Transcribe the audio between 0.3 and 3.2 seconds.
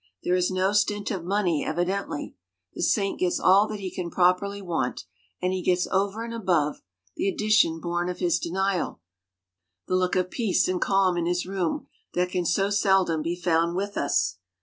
is no stint of money evidently; the Saint